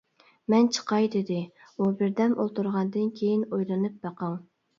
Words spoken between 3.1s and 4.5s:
كېيىن، ئويلىنىپ بېقىڭ.